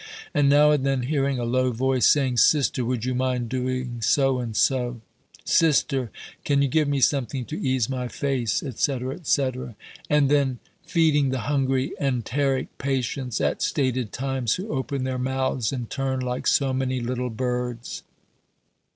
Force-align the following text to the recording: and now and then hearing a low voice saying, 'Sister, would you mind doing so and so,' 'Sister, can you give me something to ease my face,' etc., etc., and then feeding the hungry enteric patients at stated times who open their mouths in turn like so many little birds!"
and 0.33 0.49
now 0.49 0.71
and 0.71 0.83
then 0.83 1.03
hearing 1.03 1.37
a 1.37 1.43
low 1.45 1.71
voice 1.71 2.07
saying, 2.07 2.35
'Sister, 2.35 2.83
would 2.83 3.05
you 3.05 3.13
mind 3.13 3.49
doing 3.49 4.01
so 4.01 4.39
and 4.39 4.55
so,' 4.57 4.99
'Sister, 5.45 6.09
can 6.43 6.59
you 6.63 6.67
give 6.67 6.87
me 6.87 6.99
something 6.99 7.45
to 7.45 7.59
ease 7.61 7.87
my 7.87 8.07
face,' 8.07 8.63
etc., 8.63 9.13
etc., 9.13 9.75
and 10.09 10.27
then 10.27 10.57
feeding 10.83 11.29
the 11.29 11.41
hungry 11.41 11.93
enteric 11.99 12.75
patients 12.79 13.39
at 13.39 13.61
stated 13.61 14.11
times 14.11 14.55
who 14.55 14.67
open 14.69 15.03
their 15.03 15.19
mouths 15.19 15.71
in 15.71 15.85
turn 15.85 16.19
like 16.19 16.47
so 16.47 16.73
many 16.73 16.99
little 16.99 17.29
birds!" 17.29 18.01